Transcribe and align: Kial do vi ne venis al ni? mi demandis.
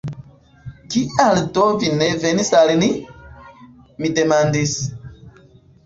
Kial 0.93 1.37
do 1.59 1.67
vi 1.85 1.93
ne 2.01 2.09
venis 2.25 2.51
al 2.63 2.73
ni? 2.83 2.91
mi 4.01 4.15
demandis. 4.21 4.77